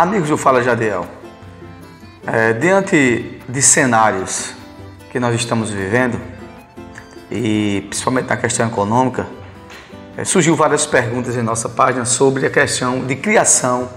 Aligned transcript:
Amigos 0.00 0.28
do 0.28 0.38
Fala 0.38 0.62
Jadiel, 0.62 1.08
é, 2.24 2.52
diante 2.52 3.40
de 3.48 3.60
cenários 3.60 4.54
que 5.10 5.18
nós 5.18 5.34
estamos 5.34 5.70
vivendo, 5.70 6.20
e 7.28 7.84
principalmente 7.88 8.28
na 8.28 8.36
questão 8.36 8.68
econômica, 8.68 9.26
é, 10.16 10.24
surgiu 10.24 10.54
várias 10.54 10.86
perguntas 10.86 11.36
em 11.36 11.42
nossa 11.42 11.68
página 11.68 12.04
sobre 12.04 12.46
a 12.46 12.50
questão 12.50 13.04
de 13.04 13.16
criação. 13.16 13.88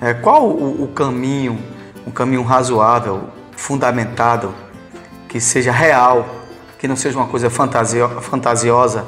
É, 0.00 0.14
qual 0.14 0.46
o, 0.46 0.84
o 0.84 0.86
caminho, 0.86 1.58
um 2.06 2.12
caminho 2.12 2.44
razoável, 2.44 3.24
fundamentado, 3.56 4.54
que 5.28 5.40
seja 5.40 5.72
real, 5.72 6.36
que 6.78 6.86
não 6.86 6.94
seja 6.94 7.18
uma 7.18 7.26
coisa 7.26 7.50
fantasio, 7.50 8.08
fantasiosa, 8.20 9.06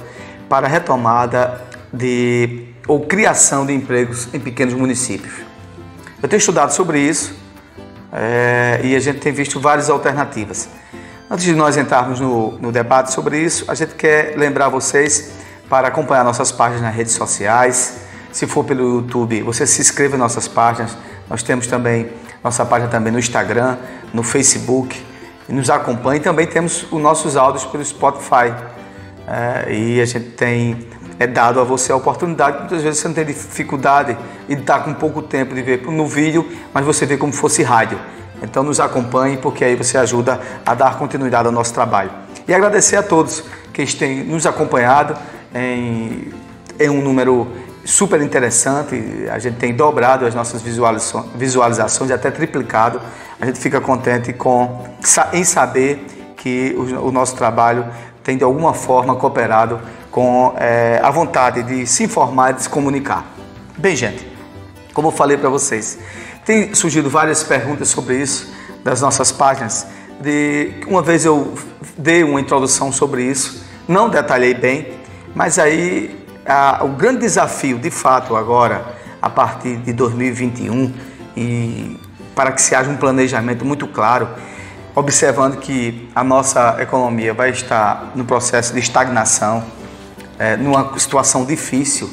para 0.48 0.66
a 0.66 0.69
retomada 0.69 1.62
de 1.92 2.64
ou 2.88 3.06
criação 3.06 3.64
de 3.64 3.73
empregos 3.73 4.34
em 4.34 4.41
pequenos 4.41 4.74
municípios. 4.74 5.53
Eu 6.24 6.28
tenho 6.28 6.38
estudado 6.38 6.73
sobre 6.73 6.98
isso 6.98 7.34
é, 8.10 8.80
e 8.83 8.96
a 8.96 8.98
gente 8.98 9.19
tem 9.19 9.30
visto 9.30 9.60
várias 9.60 9.91
alternativas. 9.91 10.70
Antes 11.30 11.45
de 11.45 11.55
nós 11.55 11.77
entrarmos 11.77 12.19
no, 12.19 12.52
no 12.52 12.73
debate 12.73 13.12
sobre 13.12 13.38
isso, 13.38 13.66
a 13.69 13.74
gente 13.74 13.95
quer 13.95 14.34
lembrar 14.34 14.70
vocês 14.70 15.33
para 15.69 15.88
acompanhar 15.88 16.24
nossas 16.24 16.50
páginas 16.50 16.80
nas 16.80 16.95
redes 16.95 17.12
sociais. 17.12 17.98
Se 18.33 18.47
for 18.47 18.64
pelo 18.64 19.00
YouTube, 19.00 19.42
você 19.42 19.66
se 19.66 19.83
inscreva 19.83 20.16
em 20.16 20.19
nossas 20.19 20.48
páginas. 20.48 20.97
Nós 21.28 21.42
temos 21.42 21.66
também 21.66 22.09
nossa 22.42 22.64
página 22.64 22.91
também 22.91 23.12
no 23.12 23.19
Instagram, 23.19 23.77
no 24.11 24.22
Facebook. 24.22 24.98
Nos 25.47 25.69
acompanhe. 25.69 26.20
Também 26.20 26.47
temos 26.47 26.91
os 26.91 27.02
nossos 27.02 27.36
áudios 27.36 27.66
pelo 27.66 27.84
Spotify. 27.84 28.55
É, 29.28 29.75
e 29.75 30.00
a 30.00 30.06
gente 30.06 30.30
tem 30.30 30.88
é 31.18 31.27
dado 31.27 31.60
a 31.60 31.64
você 31.64 31.92
a 31.92 31.96
oportunidade. 31.96 32.59
Muitas 32.59 32.82
vezes 32.82 33.00
você 33.00 33.09
não 33.09 33.14
tem 33.14 33.24
dificuldade 33.24 34.16
e 34.48 34.55
está 34.55 34.80
com 34.80 34.92
pouco 34.94 35.22
tempo 35.22 35.55
de 35.55 35.62
ver 35.62 35.83
no 35.83 36.06
vídeo, 36.06 36.47
mas 36.72 36.84
você 36.84 37.06
vê 37.06 37.16
como 37.16 37.33
fosse 37.33 37.62
rádio. 37.62 37.98
Então 38.42 38.62
nos 38.62 38.80
acompanhe, 38.80 39.36
porque 39.36 39.64
aí 39.64 39.77
você 39.77 39.97
ajuda 39.97 40.41
a 40.64 40.74
dar 40.74 40.98
continuidade 40.98 41.47
ao 41.47 41.52
nosso 41.52 41.72
trabalho. 41.72 42.11
E 42.47 42.52
agradecer 42.52 42.97
a 42.97 43.02
todos 43.02 43.44
que 43.72 43.84
têm 43.97 44.22
nos 44.24 44.47
acompanhado 44.47 45.16
em, 45.55 46.30
em 46.78 46.91
um 46.91 47.00
número 47.00 47.48
super 47.84 48.20
interessante. 48.20 49.27
A 49.30 49.39
gente 49.39 49.56
tem 49.56 49.74
dobrado 49.74 50.27
as 50.27 50.34
nossas 50.34 50.62
visualizações, 50.62 52.11
até 52.11 52.30
triplicado. 52.30 53.00
A 53.41 53.46
gente 53.46 53.58
fica 53.58 53.80
contente 53.80 54.33
com, 54.33 54.84
em 55.33 55.44
saber 55.44 56.06
que 56.36 56.74
o, 56.77 57.08
o 57.08 57.12
nosso 57.12 57.36
trabalho 57.36 57.86
tem 58.22 58.36
de 58.36 58.44
alguma 58.44 58.74
forma 58.74 59.14
cooperado 59.17 59.80
com 60.15 60.55
é, 60.59 61.01
a 61.03 61.11
vontade 61.11 61.65
de 61.65 61.84
se 61.89 62.05
informar 62.05 62.53
e 62.53 62.55
de 62.55 62.62
se 62.62 62.69
comunicar. 62.69 63.27
Bem, 63.77 63.97
gente, 63.97 64.25
como 64.93 65.09
eu 65.09 65.12
falei 65.12 65.37
para 65.37 65.48
vocês, 65.48 65.98
tem 66.45 66.73
surgido 66.73 67.11
várias 67.11 67.43
perguntas 67.43 67.89
sobre 67.89 68.23
isso 68.23 68.55
das 68.85 69.01
nossas 69.01 69.33
páginas. 69.33 69.89
De, 70.20 70.73
uma 70.87 71.03
vez 71.03 71.25
eu 71.25 71.55
dei 71.98 72.23
uma 72.23 72.41
introdução 72.41 72.92
sobre 72.92 73.25
isso, 73.25 73.65
não 73.89 74.09
detalhei 74.09 74.55
bem, 74.55 74.92
mas 75.35 75.59
aí 75.59 76.25
a, 76.47 76.85
o 76.85 76.91
grande 76.91 77.19
desafio, 77.19 77.77
de 77.77 77.91
fato, 77.91 78.37
agora, 78.37 78.87
a 79.20 79.29
partir 79.29 79.79
de 79.79 79.92
2021, 79.92 80.95
e 81.37 81.98
para 82.37 82.53
que 82.53 82.62
se 82.62 82.73
haja 82.73 82.89
um 82.89 82.97
planejamento 82.97 83.65
muito 83.65 83.89
claro, 83.89 84.29
observando 84.95 85.57
que 85.57 86.09
a 86.15 86.23
nossa 86.23 86.77
economia 86.81 87.35
vai 87.35 87.51
estar 87.51 88.12
no 88.15 88.25
processo 88.25 88.73
de 88.73 88.79
estagnação, 88.79 89.65
é, 90.38 90.56
numa 90.56 90.98
situação 90.98 91.44
difícil, 91.44 92.10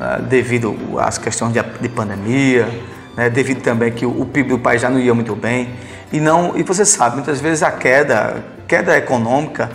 é, 0.00 0.22
devido 0.22 0.76
às 0.98 1.18
questões 1.18 1.52
de, 1.52 1.62
de 1.62 1.88
pandemia, 1.88 2.68
né, 3.16 3.30
devido 3.30 3.62
também 3.62 3.92
que 3.92 4.04
o, 4.04 4.26
PIB 4.26 4.50
do 4.50 4.58
país 4.58 4.82
já 4.82 4.90
não 4.90 4.98
ia 4.98 5.14
muito 5.14 5.34
bem. 5.34 5.74
E, 6.12 6.20
não, 6.20 6.56
e 6.56 6.62
você 6.62 6.84
sabe, 6.84 7.16
muitas 7.16 7.40
vezes 7.40 7.62
a 7.62 7.70
queda, 7.70 8.44
queda 8.68 8.96
econômica, 8.96 9.70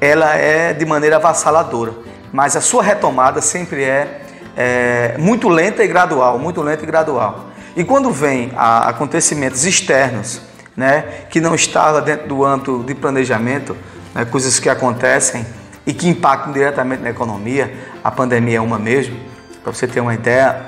ela 0.00 0.34
é 0.36 0.72
de 0.72 0.84
maneira 0.84 1.16
avassaladora, 1.16 1.92
mas 2.32 2.56
a 2.56 2.60
sua 2.60 2.82
retomada 2.82 3.40
sempre 3.40 3.84
é, 3.84 4.22
é 4.56 5.16
muito 5.18 5.48
lenta 5.48 5.82
e 5.82 5.88
gradual, 5.88 6.38
muito 6.38 6.60
lenta 6.60 6.82
e 6.82 6.86
gradual. 6.86 7.46
E 7.74 7.84
quando 7.84 8.10
vem 8.10 8.52
a 8.54 8.90
acontecimentos 8.90 9.64
externos, 9.64 10.42
né, 10.76 11.04
que 11.30 11.40
não 11.40 11.54
estava 11.54 12.00
dentro 12.00 12.28
do 12.28 12.44
âmbito 12.44 12.82
de 12.86 12.94
planejamento, 12.94 13.76
né, 14.14 14.24
coisas 14.24 14.58
que 14.58 14.68
acontecem 14.68 15.46
e 15.86 15.92
que 15.92 16.08
impactam 16.08 16.52
diretamente 16.52 17.02
na 17.02 17.10
economia, 17.10 17.74
a 18.02 18.10
pandemia 18.10 18.58
é 18.58 18.60
uma 18.60 18.78
mesmo. 18.78 19.16
Para 19.62 19.72
você 19.72 19.86
ter 19.86 20.00
uma 20.00 20.14
ideia, 20.14 20.60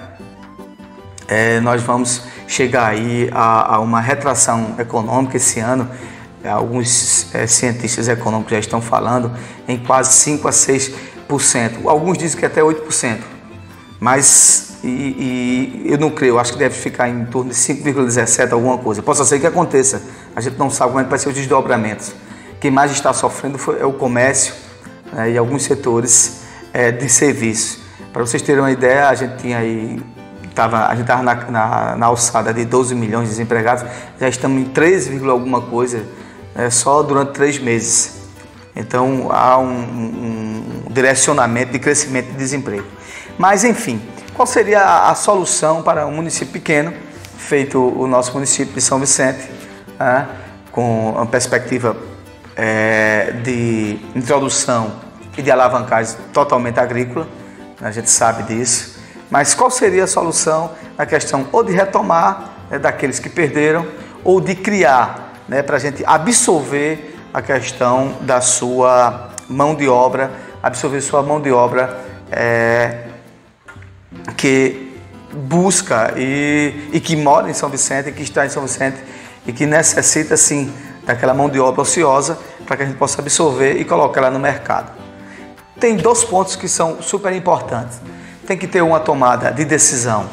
é, 1.28 1.60
nós 1.60 1.82
vamos 1.82 2.22
chegar 2.46 2.86
aí 2.86 3.30
a, 3.32 3.76
a, 3.76 3.80
uma 3.80 4.00
retração 4.00 4.74
econômica 4.78 5.36
esse 5.36 5.60
ano. 5.60 5.88
É, 6.42 6.48
alguns 6.48 7.34
é, 7.34 7.46
cientistas 7.46 8.08
econômicos 8.08 8.52
já 8.52 8.58
estão 8.58 8.80
falando 8.80 9.32
em 9.66 9.78
quase 9.78 10.12
5 10.12 10.46
a 10.46 10.50
6%. 10.50 11.86
Alguns 11.86 12.18
dizem 12.18 12.38
que 12.38 12.46
até 12.46 12.60
8%. 12.60 13.18
Mas 13.98 14.78
e, 14.84 14.88
e 14.88 15.92
eu 15.92 15.96
não 15.96 16.10
creio, 16.10 16.38
acho 16.38 16.52
que 16.52 16.58
deve 16.58 16.74
ficar 16.74 17.08
em 17.08 17.24
torno 17.24 17.50
de 17.50 17.56
5,17 17.56 18.52
alguma 18.52 18.76
coisa. 18.76 19.02
Possa 19.02 19.24
ser 19.24 19.40
que 19.40 19.46
aconteça. 19.46 20.02
A 20.36 20.40
gente 20.40 20.58
não 20.58 20.68
sabe 20.68 20.90
como 20.90 21.00
é 21.00 21.04
que 21.04 21.10
vai 21.10 21.18
ser 21.18 21.30
os 21.30 21.34
desdobramentos. 21.34 22.12
Quem 22.60 22.70
mais 22.70 22.92
está 22.92 23.12
sofrendo 23.12 23.56
foi, 23.56 23.80
é 23.80 23.86
o 23.86 23.94
comércio 23.94 24.54
né, 25.14 25.30
e 25.30 25.38
alguns 25.38 25.62
setores 25.62 26.42
é, 26.72 26.90
de 26.90 27.08
serviço. 27.08 27.82
Para 28.12 28.26
vocês 28.26 28.42
terem 28.42 28.60
uma 28.60 28.70
ideia, 28.70 29.08
a 29.08 29.14
gente 29.14 29.36
tinha 29.36 29.58
aí 29.58 30.02
tava, 30.54 30.86
a 30.86 30.90
gente 30.90 31.02
estava 31.02 31.22
na, 31.22 31.34
na, 31.34 31.96
na, 31.96 32.06
alçada 32.06 32.54
de 32.54 32.64
12 32.64 32.94
milhões 32.94 33.24
de 33.24 33.30
desempregados, 33.30 33.84
já 34.20 34.28
estamos 34.28 34.62
em 34.62 34.64
13, 34.66 35.28
alguma 35.28 35.60
coisa 35.60 36.04
é, 36.54 36.70
só 36.70 37.02
durante 37.02 37.32
três 37.32 37.58
meses. 37.58 38.22
Então 38.76 39.28
há 39.30 39.58
um, 39.58 39.66
um, 39.66 40.82
direcionamento 40.90 41.72
de 41.72 41.78
crescimento 41.78 42.26
de 42.30 42.36
desemprego. 42.36 42.86
Mas 43.36 43.64
enfim, 43.64 44.00
qual 44.34 44.46
seria 44.46 44.80
a, 44.80 45.10
a, 45.10 45.14
solução 45.14 45.82
para 45.82 46.06
um 46.06 46.12
município 46.12 46.52
pequeno, 46.52 46.92
feito 47.36 47.78
o 47.78 48.06
nosso 48.06 48.32
município 48.32 48.74
de 48.74 48.80
São 48.80 48.98
Vicente, 48.98 49.48
né, 49.98 50.28
com 50.70 51.10
uma 51.10 51.26
perspectiva 51.26 51.96
é, 52.56 53.32
de 53.42 53.98
introdução 54.14 55.03
e 55.36 55.42
de 55.42 55.50
alavancagem 55.50 56.16
totalmente 56.32 56.78
agrícola, 56.78 57.26
a 57.80 57.90
gente 57.90 58.10
sabe 58.10 58.42
disso. 58.44 58.98
Mas 59.30 59.54
qual 59.54 59.70
seria 59.70 60.04
a 60.04 60.06
solução 60.06 60.70
na 60.96 61.06
questão 61.06 61.46
ou 61.50 61.62
de 61.62 61.72
retomar 61.72 62.50
né, 62.70 62.78
daqueles 62.78 63.18
que 63.18 63.28
perderam 63.28 63.86
ou 64.22 64.40
de 64.40 64.54
criar, 64.54 65.32
né, 65.48 65.62
para 65.62 65.76
a 65.76 65.80
gente 65.80 66.04
absorver 66.06 67.16
a 67.32 67.42
questão 67.42 68.16
da 68.20 68.40
sua 68.40 69.30
mão 69.48 69.74
de 69.74 69.88
obra, 69.88 70.30
absorver 70.62 71.00
sua 71.00 71.22
mão 71.22 71.40
de 71.40 71.50
obra 71.50 72.00
é, 72.30 73.08
que 74.36 74.98
busca 75.32 76.14
e, 76.16 76.90
e 76.92 77.00
que 77.00 77.16
mora 77.16 77.50
em 77.50 77.54
São 77.54 77.68
Vicente, 77.68 78.12
que 78.12 78.22
está 78.22 78.46
em 78.46 78.48
São 78.48 78.62
Vicente 78.62 78.98
e 79.46 79.52
que 79.52 79.66
necessita 79.66 80.36
sim 80.36 80.72
daquela 81.04 81.34
mão 81.34 81.48
de 81.48 81.58
obra 81.58 81.82
ociosa 81.82 82.38
para 82.64 82.76
que 82.76 82.82
a 82.84 82.86
gente 82.86 82.96
possa 82.96 83.20
absorver 83.20 83.80
e 83.80 83.84
colocar 83.84 84.20
ela 84.20 84.30
no 84.30 84.38
mercado. 84.38 85.03
Tem 85.78 85.96
dois 85.96 86.24
pontos 86.24 86.56
que 86.56 86.68
são 86.68 87.02
super 87.02 87.32
importantes. 87.32 88.00
Tem 88.46 88.56
que 88.56 88.66
ter 88.66 88.82
uma 88.82 89.00
tomada 89.00 89.50
de 89.50 89.64
decisão 89.64 90.28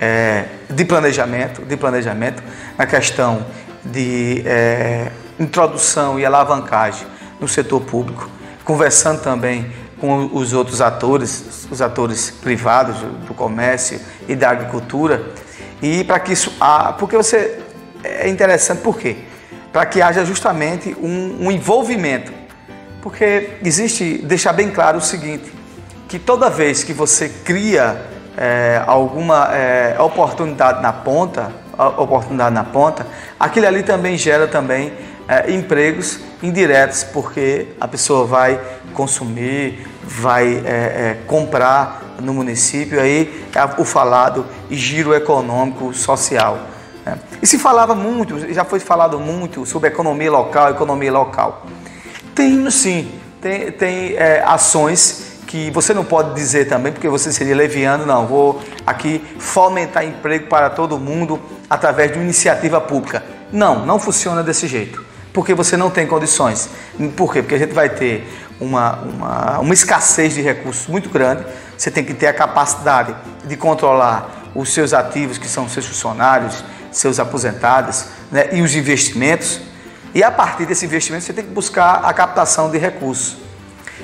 é, 0.00 0.44
de 0.68 0.84
planejamento, 0.84 1.62
de 1.62 1.76
planejamento 1.76 2.42
na 2.76 2.86
questão 2.86 3.44
de 3.84 4.42
é, 4.44 5.10
introdução 5.38 6.18
e 6.18 6.24
alavancagem 6.24 7.06
no 7.40 7.48
setor 7.48 7.80
público, 7.80 8.28
conversando 8.64 9.22
também 9.22 9.72
com 9.98 10.30
os 10.32 10.52
outros 10.52 10.80
atores, 10.80 11.66
os 11.70 11.80
atores 11.80 12.30
privados 12.30 12.96
do 13.26 13.34
comércio 13.34 14.00
e 14.28 14.36
da 14.36 14.50
agricultura, 14.50 15.30
e 15.80 16.04
para 16.04 16.18
que 16.20 16.32
isso, 16.32 16.52
ah, 16.60 16.94
porque 16.98 17.16
você 17.16 17.60
é 18.02 18.28
interessante, 18.28 18.82
por 18.82 18.98
quê? 18.98 19.16
para 19.76 19.84
que 19.84 20.00
haja 20.00 20.24
justamente 20.24 20.96
um, 20.98 21.44
um 21.46 21.52
envolvimento. 21.52 22.32
Porque 23.06 23.50
existe, 23.64 24.18
deixar 24.18 24.52
bem 24.52 24.68
claro 24.68 24.98
o 24.98 25.00
seguinte, 25.00 25.52
que 26.08 26.18
toda 26.18 26.50
vez 26.50 26.82
que 26.82 26.92
você 26.92 27.28
cria 27.28 28.02
é, 28.36 28.82
alguma 28.84 29.48
é, 29.54 29.94
oportunidade 30.00 30.82
na 30.82 30.92
ponta, 30.92 31.52
oportunidade 31.78 32.52
na 32.52 32.64
ponta, 32.64 33.06
aquilo 33.38 33.68
ali 33.68 33.84
também 33.84 34.18
gera 34.18 34.48
também 34.48 34.92
é, 35.28 35.52
empregos 35.52 36.18
indiretos, 36.42 37.04
porque 37.04 37.68
a 37.80 37.86
pessoa 37.86 38.26
vai 38.26 38.60
consumir, 38.92 39.86
vai 40.02 40.56
é, 40.64 40.68
é, 40.68 41.18
comprar 41.28 42.16
no 42.20 42.34
município, 42.34 43.00
aí 43.00 43.46
é 43.54 43.80
o 43.80 43.84
falado 43.84 44.44
giro 44.68 45.14
econômico 45.14 45.94
social. 45.94 46.58
É. 47.06 47.14
E 47.40 47.46
se 47.46 47.56
falava 47.56 47.94
muito, 47.94 48.52
já 48.52 48.64
foi 48.64 48.80
falado 48.80 49.20
muito 49.20 49.64
sobre 49.64 49.90
economia 49.90 50.32
local, 50.32 50.70
economia 50.70 51.12
local. 51.12 51.64
Tem 52.36 52.70
sim, 52.70 53.10
tem, 53.40 53.72
tem 53.72 54.14
é, 54.14 54.44
ações 54.46 55.38
que 55.46 55.70
você 55.70 55.94
não 55.94 56.04
pode 56.04 56.34
dizer 56.34 56.68
também, 56.68 56.92
porque 56.92 57.08
você 57.08 57.32
seria 57.32 57.56
leviano, 57.56 58.04
não, 58.04 58.26
vou 58.26 58.62
aqui 58.86 59.24
fomentar 59.38 60.04
emprego 60.04 60.46
para 60.46 60.68
todo 60.68 60.98
mundo 60.98 61.40
através 61.70 62.12
de 62.12 62.18
uma 62.18 62.24
iniciativa 62.24 62.78
pública. 62.78 63.24
Não, 63.50 63.86
não 63.86 63.98
funciona 63.98 64.42
desse 64.42 64.66
jeito, 64.66 65.02
porque 65.32 65.54
você 65.54 65.78
não 65.78 65.88
tem 65.88 66.06
condições. 66.06 66.68
Por 67.16 67.32
quê? 67.32 67.40
Porque 67.40 67.54
a 67.54 67.58
gente 67.58 67.72
vai 67.72 67.88
ter 67.88 68.30
uma, 68.60 68.96
uma, 68.96 69.58
uma 69.60 69.72
escassez 69.72 70.34
de 70.34 70.42
recursos 70.42 70.88
muito 70.88 71.08
grande, 71.08 71.42
você 71.78 71.90
tem 71.90 72.04
que 72.04 72.12
ter 72.12 72.26
a 72.26 72.34
capacidade 72.34 73.16
de 73.46 73.56
controlar 73.56 74.50
os 74.54 74.74
seus 74.74 74.92
ativos, 74.92 75.38
que 75.38 75.48
são 75.48 75.66
seus 75.70 75.86
funcionários, 75.86 76.62
seus 76.92 77.18
aposentados, 77.18 78.04
né, 78.30 78.50
e 78.52 78.60
os 78.60 78.74
investimentos. 78.74 79.58
E 80.14 80.22
a 80.22 80.30
partir 80.30 80.66
desse 80.66 80.84
investimento 80.86 81.24
você 81.24 81.32
tem 81.32 81.44
que 81.44 81.50
buscar 81.50 82.04
a 82.04 82.12
captação 82.12 82.70
de 82.70 82.78
recursos. 82.78 83.36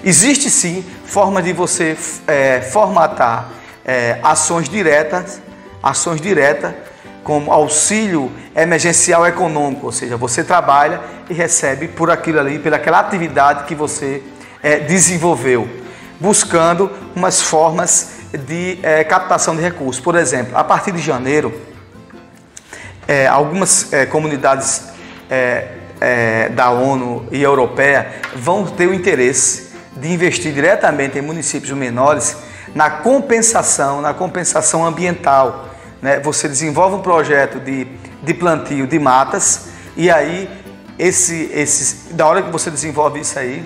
Existe 0.04 0.50
sim 0.50 0.84
forma 1.04 1.42
de 1.42 1.52
você 1.52 1.96
é, 2.26 2.60
formatar 2.60 3.48
é, 3.84 4.18
ações 4.22 4.68
diretas, 4.68 5.40
ações 5.82 6.20
diretas, 6.20 6.74
como 7.22 7.52
auxílio 7.52 8.32
emergencial 8.54 9.26
econômico, 9.26 9.86
ou 9.86 9.92
seja, 9.92 10.16
você 10.16 10.42
trabalha 10.42 11.00
e 11.30 11.34
recebe 11.34 11.88
por 11.88 12.10
aquilo 12.10 12.40
ali, 12.40 12.58
pelaquela 12.58 12.98
atividade 12.98 13.64
que 13.64 13.74
você 13.74 14.22
é, 14.62 14.80
desenvolveu, 14.80 15.68
buscando 16.18 16.90
umas 17.14 17.40
formas 17.40 18.10
de 18.46 18.78
é, 18.82 19.04
captação 19.04 19.54
de 19.54 19.62
recursos. 19.62 20.02
Por 20.02 20.16
exemplo, 20.16 20.56
a 20.56 20.64
partir 20.64 20.92
de 20.92 21.00
janeiro, 21.00 21.52
é, 23.06 23.26
algumas 23.26 23.92
é, 23.92 24.06
comunidades 24.06 24.90
é, 26.02 26.48
da 26.48 26.70
ONU 26.70 27.26
e 27.30 27.40
europeia 27.40 28.12
vão 28.34 28.66
ter 28.66 28.88
o 28.88 28.94
interesse 28.94 29.72
de 29.96 30.12
investir 30.12 30.52
diretamente 30.52 31.16
em 31.16 31.22
municípios 31.22 31.70
menores 31.70 32.36
na 32.74 32.90
compensação, 32.90 34.00
na 34.00 34.12
compensação 34.12 34.84
ambiental. 34.84 35.68
Né? 36.00 36.18
Você 36.20 36.48
desenvolve 36.48 36.96
um 36.96 37.02
projeto 37.02 37.60
de, 37.60 37.86
de 38.22 38.34
plantio 38.34 38.86
de 38.86 38.98
matas 38.98 39.68
e 39.96 40.10
aí 40.10 40.50
esse, 40.98 41.50
esse, 41.54 42.12
da 42.14 42.26
hora 42.26 42.42
que 42.42 42.50
você 42.50 42.70
desenvolve 42.70 43.20
isso 43.20 43.38
aí, 43.38 43.64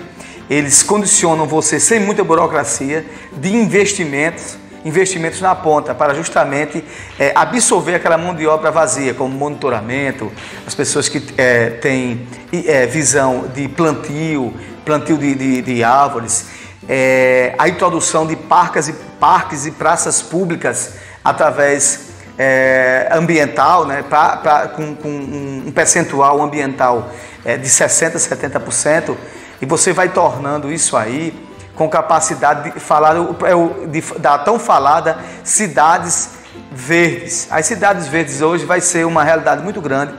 eles 0.49 0.83
condicionam 0.83 1.45
você 1.45 1.79
sem 1.79 1.99
muita 1.99 2.23
burocracia 2.23 3.05
de 3.33 3.53
investimentos, 3.53 4.57
investimentos 4.87 5.41
na 5.41 5.53
ponta 5.53 5.93
para 5.93 6.13
justamente 6.13 6.83
é, 7.19 7.31
absorver 7.35 7.95
aquela 7.95 8.17
mão 8.17 8.33
de 8.33 8.47
obra 8.47 8.71
vazia, 8.71 9.13
como 9.13 9.35
monitoramento, 9.35 10.31
as 10.65 10.73
pessoas 10.73 11.09
que 11.09 11.21
é, 11.37 11.71
têm 11.71 12.27
é, 12.65 12.85
visão 12.85 13.47
de 13.53 13.67
plantio, 13.67 14.53
plantio 14.85 15.17
de, 15.17 15.35
de, 15.35 15.61
de 15.61 15.83
árvores, 15.83 16.47
é, 16.87 17.53
a 17.57 17.67
introdução 17.67 18.25
de 18.25 18.35
parques 18.35 18.87
e, 18.87 18.93
parques 19.19 19.65
e 19.65 19.71
praças 19.71 20.21
públicas 20.21 20.93
através 21.23 22.07
é, 22.37 23.09
ambiental, 23.11 23.85
né, 23.85 24.03
pra, 24.07 24.37
pra, 24.37 24.67
com, 24.69 24.95
com, 24.95 25.09
um 25.09 25.71
percentual 25.71 26.41
ambiental 26.41 27.11
é, 27.43 27.57
de 27.57 27.67
60%, 27.67 28.13
70%, 28.15 29.15
e 29.61 29.65
você 29.65 29.91
vai 29.91 30.09
tornando 30.09 30.71
isso 30.71 30.95
aí 30.95 31.46
com 31.77 31.87
capacidade 31.87 32.71
de 32.71 32.79
falar 32.79 33.15
é 33.15 33.87
de, 33.87 34.01
da 34.19 34.37
tão 34.39 34.57
falada 34.57 35.19
cidades 35.43 36.31
verdes. 36.71 37.47
As 37.51 37.67
cidades 37.67 38.07
verdes 38.07 38.41
hoje 38.41 38.65
vai 38.65 38.81
ser 38.81 39.05
uma 39.05 39.23
realidade 39.23 39.63
muito 39.63 39.79
grande. 39.79 40.13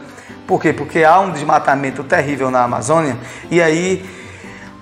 Por 0.47 0.63
quê? 0.63 0.73
Porque 0.73 1.03
há 1.03 1.19
um 1.19 1.33
desmatamento 1.33 2.05
terrível 2.05 2.51
na 2.51 2.63
Amazônia 2.63 3.19
e 3.51 3.61
aí 3.61 4.09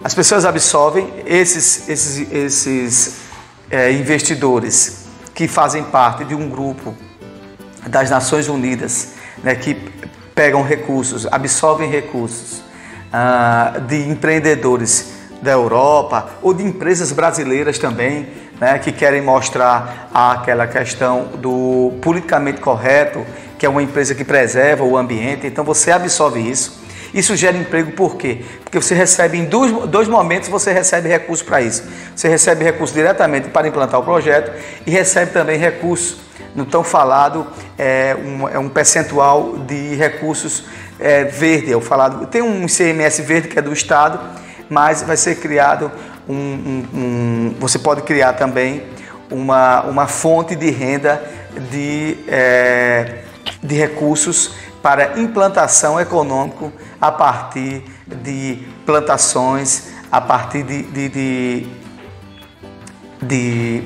as 0.05 0.15
pessoas 0.15 0.45
absorvem 0.45 1.13
esses, 1.25 1.89
esses, 1.89 2.31
esses 2.31 3.17
é, 3.71 3.91
investidores 3.93 5.07
que 5.35 5.49
fazem 5.49 5.83
parte 5.83 6.25
de 6.27 6.35
um 6.35 6.49
grupo 6.49 6.95
das 7.89 8.11
Nações 8.11 8.49
Unidas, 8.49 9.15
né, 9.43 9.55
que 9.55 9.75
pegam 10.35 10.63
recursos, 10.63 11.27
absorvem 11.31 11.91
recursos 11.91 12.63
ah, 13.13 13.75
de 13.87 14.09
empreendedores 14.09 15.16
da 15.43 15.53
Europa 15.53 16.31
ou 16.43 16.53
de 16.55 16.63
empresas 16.63 17.13
brasileiras 17.13 17.79
também, 17.79 18.29
né, 18.61 18.79
que 18.79 18.91
querem 18.91 19.21
mostrar 19.21 20.09
aquela 20.13 20.67
questão 20.67 21.29
do 21.37 21.93
politicamente 22.01 22.61
correto, 22.61 23.25
que 23.59 23.67
é 23.67 23.69
uma 23.69 23.83
empresa 23.83 24.15
que 24.15 24.25
preserva 24.25 24.85
o 24.85 24.97
ambiente. 24.97 25.47
Então 25.47 25.65
você 25.65 25.91
absorve 25.91 26.41
isso 26.41 26.87
isso 27.17 27.35
gera 27.35 27.57
emprego 27.57 27.93
por 27.93 28.17
quê? 28.17 28.45
Porque 28.63 28.79
você 28.79 28.95
recebe 28.95 29.39
em 29.39 29.47
dois, 29.47 29.73
dois 29.89 30.07
momentos 30.07 30.51
você 30.51 30.71
recebe 30.71 31.09
recurso 31.09 31.45
para 31.47 31.63
isso. 31.63 31.83
Você 32.15 32.29
recebe 32.29 32.63
recurso 32.63 32.93
diretamente 32.93 33.49
para 33.49 33.67
implantar 33.67 33.99
o 33.99 34.03
projeto 34.03 34.53
e 34.87 34.91
recebe 34.91 35.33
também 35.33 35.59
recurso 35.59 36.21
no 36.55 36.67
tão 36.67 36.85
falado 36.85 37.47
é 37.79 38.15
um, 38.15 38.49
é 38.49 38.59
um 38.59 38.69
percentual 38.69 39.57
de 39.59 39.95
recursos 39.95 40.65
é, 41.01 41.25
verde, 41.25 41.73
é 41.73 41.77
o 41.77 41.81
falado. 41.81 42.27
Tem 42.27 42.43
um 42.43 42.67
ICMS 42.67 43.23
verde 43.23 43.49
que 43.49 43.59
é 43.59 43.63
do 43.63 43.73
Estado, 43.73 44.21
mas 44.69 45.03
vai 45.03 45.17
ser 45.17 45.37
criado 45.37 45.91
um, 46.29 46.35
um, 46.35 46.89
um 46.95 47.55
você 47.59 47.79
pode 47.79 48.03
criar 48.03 48.33
também 48.35 48.83
uma, 49.31 49.83
uma 49.83 50.07
fonte 50.07 50.55
de 50.55 50.71
renda 50.71 51.23
de, 51.71 52.19
é, 52.29 53.23
de 53.63 53.75
recursos 53.75 54.55
para 54.83 55.19
implantação 55.19 56.01
econômica 56.01 56.73
a 57.01 57.11
partir 57.11 57.83
de 58.07 58.59
plantações, 58.85 59.89
a 60.13 60.21
partir 60.21 60.63
de, 60.63 60.83
de, 60.85 61.09
de, 61.09 61.67
de 63.23 63.83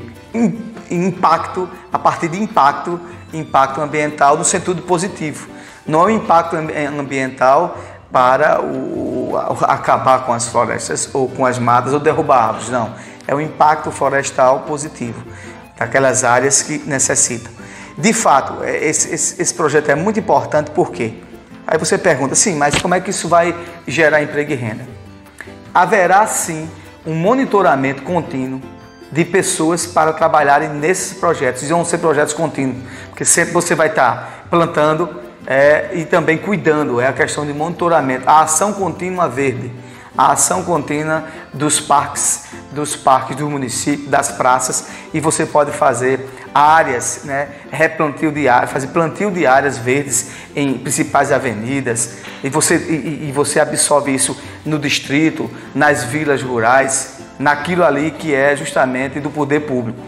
impacto, 0.90 1.68
a 1.92 1.98
partir 1.98 2.28
de 2.28 2.38
impacto, 2.42 3.00
impacto 3.32 3.80
ambiental 3.80 4.36
no 4.36 4.44
sentido 4.44 4.82
positivo. 4.82 5.48
Não 5.86 6.02
é 6.02 6.04
o 6.06 6.10
impacto 6.10 6.56
ambiental 6.56 7.78
para 8.10 8.60
o, 8.60 9.36
acabar 9.62 10.24
com 10.24 10.32
as 10.32 10.48
florestas 10.48 11.08
ou 11.12 11.28
com 11.28 11.46
as 11.46 11.58
matas 11.58 11.92
ou 11.92 12.00
derrubar 12.00 12.48
árvores, 12.48 12.70
não. 12.70 12.94
É 13.26 13.34
o 13.34 13.40
impacto 13.40 13.90
florestal 13.90 14.60
positivo 14.60 15.22
daquelas 15.78 16.24
áreas 16.24 16.62
que 16.62 16.78
necessitam. 16.78 17.52
De 17.96 18.12
fato, 18.12 18.62
é, 18.62 18.84
esse, 18.84 19.14
esse, 19.14 19.40
esse 19.40 19.54
projeto 19.54 19.90
é 19.90 19.94
muito 19.94 20.18
importante 20.18 20.70
porque 20.70 21.14
Aí 21.70 21.78
você 21.78 21.96
pergunta, 21.96 22.34
sim, 22.34 22.56
mas 22.56 22.74
como 22.82 22.96
é 22.96 23.00
que 23.00 23.10
isso 23.10 23.28
vai 23.28 23.54
gerar 23.86 24.20
emprego 24.20 24.50
e 24.50 24.56
renda? 24.56 24.88
Haverá 25.72 26.26
sim 26.26 26.68
um 27.06 27.14
monitoramento 27.14 28.02
contínuo 28.02 28.60
de 29.12 29.24
pessoas 29.24 29.86
para 29.86 30.12
trabalharem 30.12 30.68
nesses 30.68 31.16
projetos. 31.16 31.62
E 31.62 31.66
vão 31.66 31.84
ser 31.84 31.98
projetos 31.98 32.34
contínuos, 32.34 32.82
porque 33.08 33.24
sempre 33.24 33.52
você 33.52 33.76
vai 33.76 33.86
estar 33.86 34.46
plantando 34.50 35.08
é, 35.50 35.90
e 35.94 36.04
também 36.04 36.38
cuidando. 36.38 37.00
É 37.00 37.08
a 37.08 37.12
questão 37.12 37.44
de 37.44 37.52
monitoramento, 37.52 38.22
a 38.28 38.42
ação 38.42 38.72
contínua 38.72 39.28
verde, 39.28 39.72
a 40.16 40.30
ação 40.30 40.62
contínua 40.62 41.24
dos 41.52 41.80
parques, 41.80 42.44
dos 42.70 42.94
parques 42.94 43.36
do 43.36 43.50
município, 43.50 44.08
das 44.08 44.30
praças, 44.30 44.86
e 45.12 45.18
você 45.18 45.44
pode 45.44 45.72
fazer 45.72 46.24
áreas, 46.54 47.22
né, 47.24 47.48
replantio 47.68 48.30
de 48.30 48.48
áreas, 48.48 48.70
fazer 48.70 48.86
plantio 48.88 49.28
de 49.28 49.44
áreas 49.44 49.76
verdes 49.76 50.30
em 50.54 50.74
principais 50.74 51.32
avenidas, 51.32 52.18
e 52.44 52.48
você, 52.48 52.76
e, 52.76 53.28
e 53.28 53.32
você 53.32 53.58
absorve 53.58 54.14
isso 54.14 54.40
no 54.64 54.78
distrito, 54.78 55.50
nas 55.74 56.04
vilas 56.04 56.42
rurais, 56.42 57.18
naquilo 57.40 57.82
ali 57.82 58.12
que 58.12 58.32
é 58.32 58.54
justamente 58.54 59.18
do 59.18 59.30
poder 59.30 59.60
público. 59.60 59.98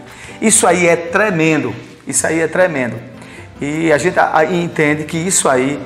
Isso 0.41 0.65
aí 0.65 0.87
é 0.87 0.95
tremendo, 0.95 1.75
isso 2.07 2.25
aí 2.25 2.39
é 2.39 2.47
tremendo. 2.47 3.12
E 3.61 3.91
a 3.91 3.97
gente 3.97 4.17
entende 4.51 5.05
que 5.05 5.17
isso 5.17 5.47
aí 5.47 5.79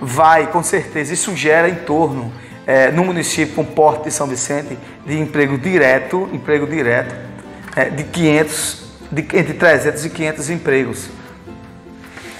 vai, 0.00 0.46
com 0.48 0.62
certeza, 0.62 1.12
isso 1.12 1.34
gera 1.34 1.68
em 1.68 1.74
torno, 1.74 2.32
é, 2.66 2.90
no 2.90 3.04
município 3.04 3.54
com 3.54 3.64
Porto 3.64 4.04
de 4.04 4.10
São 4.10 4.26
Vicente, 4.26 4.78
de 5.04 5.18
emprego 5.18 5.56
direto, 5.56 6.28
emprego 6.32 6.66
direto, 6.66 7.14
é, 7.74 7.90
de 7.90 8.04
500 8.04 8.86
de 9.10 9.22
entre 9.22 9.54
300 9.54 10.04
e 10.04 10.10
500 10.10 10.50
empregos. 10.50 11.08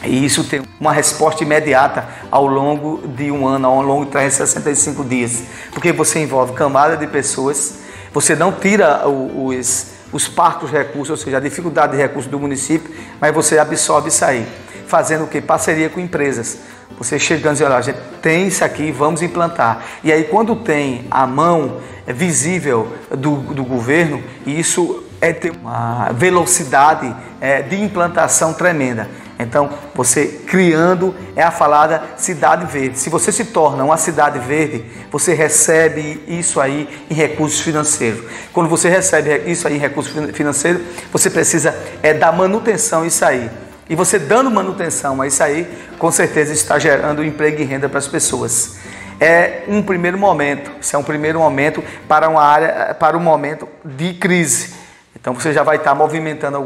E 0.05 0.25
isso 0.25 0.45
tem 0.45 0.63
uma 0.79 0.93
resposta 0.93 1.43
imediata 1.43 2.07
ao 2.31 2.47
longo 2.47 3.07
de 3.09 3.31
um 3.31 3.47
ano, 3.47 3.67
ao 3.67 3.83
longo 3.83 4.05
de 4.05 4.11
365 4.13 5.05
dias. 5.05 5.43
Porque 5.73 5.93
você 5.93 6.21
envolve 6.21 6.53
camada 6.53 6.97
de 6.97 7.07
pessoas, 7.07 7.79
você 8.13 8.37
não 8.37 8.53
tira 8.53 9.09
os, 9.09 9.87
os 10.13 10.29
parcos 10.29 10.71
recursos, 10.71 11.11
ou 11.11 11.17
seja, 11.17 11.39
a 11.39 11.41
dificuldade 11.41 11.93
de 11.93 11.99
recursos 11.99 12.31
do 12.31 12.39
município, 12.39 12.95
mas 13.21 13.35
você 13.35 13.59
absorve 13.59 14.09
isso 14.09 14.25
aí. 14.25 14.47
Fazendo 14.87 15.25
o 15.25 15.27
que? 15.27 15.41
Parceria 15.41 15.89
com 15.89 16.01
empresas. 16.01 16.59
Você 16.99 17.19
chegando 17.19 17.61
e 17.61 17.65
olha, 17.65 17.77
a 17.77 17.81
gente 17.81 17.99
tem 18.23 18.47
isso 18.47 18.65
aqui, 18.65 18.91
vamos 18.91 19.21
implantar. 19.21 19.85
E 20.03 20.13
aí 20.13 20.25
quando 20.25 20.57
tem 20.57 21.07
a 21.11 21.27
mão 21.27 21.79
visível 22.07 22.93
do, 23.11 23.37
do 23.37 23.65
governo, 23.65 24.23
isso 24.47 25.05
é 25.21 25.33
ter 25.33 25.51
uma 25.51 26.11
velocidade 26.13 27.15
é, 27.41 27.63
de 27.63 27.81
implantação 27.81 28.55
tremenda. 28.55 29.09
Então, 29.39 29.69
você 29.95 30.27
criando 30.47 31.15
é 31.35 31.43
a 31.43 31.51
falada 31.51 32.03
cidade 32.17 32.65
verde. 32.65 32.99
Se 32.99 33.11
você 33.11 33.31
se 33.31 33.45
torna 33.47 33.85
uma 33.85 33.99
cidade 33.99 34.39
verde, 34.39 34.85
você 35.11 35.35
recebe 35.35 36.23
isso 36.27 36.59
aí 36.59 36.89
em 37.11 37.15
recursos 37.15 37.61
financeiros. 37.61 38.25
Quando 38.53 38.69
você 38.69 38.89
recebe 38.89 39.43
isso 39.51 39.69
aí 39.69 39.77
em 39.77 39.79
recursos 39.79 40.13
financeiros, 40.33 40.81
você 41.13 41.29
precisa 41.29 41.77
é 42.03 42.15
dar 42.15 42.33
manutenção 42.33 43.05
isso 43.05 43.25
aí. 43.25 43.51
E 43.89 43.95
você 43.95 44.19
dando 44.19 44.51
manutenção 44.51 45.21
a 45.23 45.27
isso 45.27 45.43
aí, 45.43 45.67
com 45.99 46.11
certeza 46.11 46.53
está 46.53 46.79
gerando 46.79 47.25
emprego 47.25 47.61
e 47.61 47.65
renda 47.65 47.89
para 47.89 47.99
as 47.99 48.09
pessoas. 48.09 48.77
É 49.19 49.63
um 49.67 49.83
primeiro 49.83 50.19
momento, 50.19 50.71
isso 50.81 50.95
é 50.95 50.99
um 50.99 51.03
primeiro 51.03 51.39
momento 51.39 51.83
para 52.07 52.29
uma 52.29 52.43
área, 52.43 52.95
para 52.95 53.17
um 53.17 53.21
momento 53.21 53.69
de 53.85 54.15
crise. 54.15 54.75
Então 55.19 55.35
você 55.35 55.53
já 55.53 55.65
vai 55.65 55.77
estar 55.77 55.95
movimentando 55.95 56.55